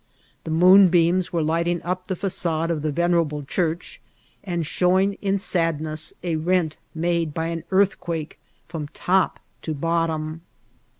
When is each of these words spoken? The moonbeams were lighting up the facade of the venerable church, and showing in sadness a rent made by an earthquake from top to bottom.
The 0.45 0.49
moonbeams 0.49 1.31
were 1.31 1.43
lighting 1.43 1.79
up 1.83 2.07
the 2.07 2.15
facade 2.15 2.71
of 2.71 2.81
the 2.81 2.91
venerable 2.91 3.43
church, 3.43 4.01
and 4.43 4.65
showing 4.65 5.13
in 5.21 5.37
sadness 5.37 6.11
a 6.23 6.37
rent 6.37 6.77
made 6.95 7.35
by 7.35 7.49
an 7.49 7.63
earthquake 7.69 8.39
from 8.67 8.87
top 8.95 9.39
to 9.61 9.75
bottom. 9.75 10.41